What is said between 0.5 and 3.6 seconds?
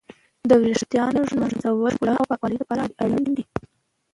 ويښتانو ږمنځول د ښکلا او پاکوالي لپاره اړين دي.